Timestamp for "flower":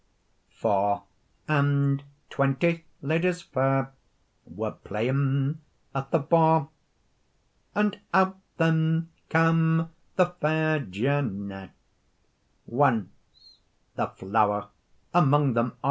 14.07-14.69